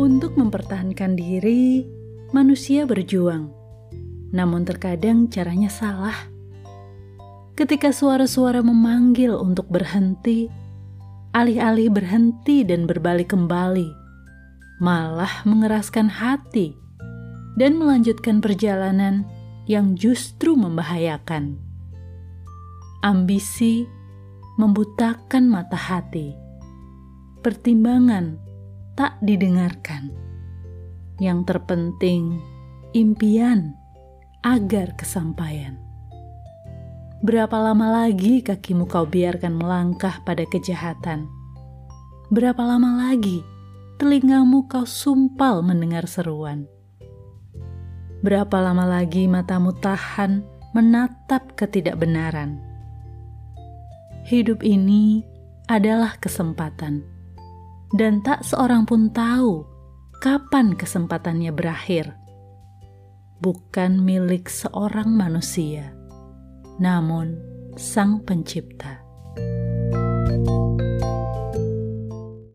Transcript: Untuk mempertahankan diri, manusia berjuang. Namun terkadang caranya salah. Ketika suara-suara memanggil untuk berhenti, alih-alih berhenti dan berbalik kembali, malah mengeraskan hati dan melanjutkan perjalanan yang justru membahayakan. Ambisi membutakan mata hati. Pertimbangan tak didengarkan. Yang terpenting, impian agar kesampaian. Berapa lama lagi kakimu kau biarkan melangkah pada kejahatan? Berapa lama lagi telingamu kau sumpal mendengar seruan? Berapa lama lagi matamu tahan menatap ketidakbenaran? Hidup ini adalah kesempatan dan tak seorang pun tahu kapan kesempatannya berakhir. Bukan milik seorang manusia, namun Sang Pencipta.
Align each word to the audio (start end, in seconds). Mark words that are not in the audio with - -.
Untuk 0.00 0.32
mempertahankan 0.40 1.12
diri, 1.12 1.84
manusia 2.32 2.88
berjuang. 2.88 3.52
Namun 4.32 4.64
terkadang 4.64 5.28
caranya 5.28 5.68
salah. 5.68 6.16
Ketika 7.52 7.92
suara-suara 7.92 8.64
memanggil 8.64 9.36
untuk 9.36 9.68
berhenti, 9.68 10.48
alih-alih 11.36 11.92
berhenti 11.92 12.64
dan 12.64 12.88
berbalik 12.88 13.28
kembali, 13.36 13.92
malah 14.80 15.44
mengeraskan 15.44 16.08
hati 16.08 16.72
dan 17.60 17.76
melanjutkan 17.76 18.40
perjalanan 18.40 19.28
yang 19.68 20.00
justru 20.00 20.56
membahayakan. 20.56 21.60
Ambisi 23.04 23.84
membutakan 24.56 25.44
mata 25.44 25.76
hati. 25.76 26.32
Pertimbangan 27.44 28.48
tak 29.00 29.16
didengarkan. 29.24 30.12
Yang 31.16 31.48
terpenting, 31.48 32.36
impian 32.92 33.72
agar 34.44 34.92
kesampaian. 34.92 35.80
Berapa 37.24 37.56
lama 37.56 38.04
lagi 38.04 38.44
kakimu 38.44 38.84
kau 38.84 39.08
biarkan 39.08 39.56
melangkah 39.56 40.20
pada 40.20 40.44
kejahatan? 40.44 41.32
Berapa 42.28 42.60
lama 42.60 43.08
lagi 43.08 43.40
telingamu 43.96 44.68
kau 44.68 44.84
sumpal 44.84 45.64
mendengar 45.64 46.04
seruan? 46.04 46.68
Berapa 48.20 48.60
lama 48.60 48.84
lagi 48.84 49.24
matamu 49.24 49.72
tahan 49.80 50.44
menatap 50.76 51.56
ketidakbenaran? 51.56 52.60
Hidup 54.28 54.60
ini 54.60 55.24
adalah 55.72 56.20
kesempatan 56.20 57.19
dan 57.94 58.22
tak 58.22 58.46
seorang 58.46 58.86
pun 58.86 59.10
tahu 59.10 59.66
kapan 60.22 60.76
kesempatannya 60.76 61.50
berakhir. 61.50 62.14
Bukan 63.40 64.04
milik 64.04 64.52
seorang 64.52 65.16
manusia, 65.16 65.96
namun 66.76 67.40
Sang 67.80 68.20
Pencipta. 68.20 69.00